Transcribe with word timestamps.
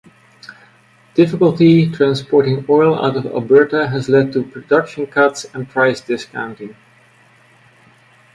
Difficulty 1.13 1.87
transporting 1.91 2.65
oil 2.67 2.97
out 3.05 3.15
of 3.17 3.27
Alberta 3.27 3.89
has 3.89 4.09
led 4.09 4.33
to 4.33 4.41
production 4.41 5.05
cuts 5.05 5.45
and 5.53 5.69
price 5.69 6.01
discounting. 6.01 6.75